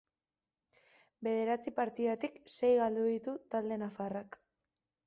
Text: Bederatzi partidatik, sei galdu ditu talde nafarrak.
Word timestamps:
Bederatzi 1.27 1.75
partidatik, 1.81 2.43
sei 2.57 2.73
galdu 2.81 3.05
ditu 3.13 3.39
talde 3.55 3.79
nafarrak. 3.85 4.43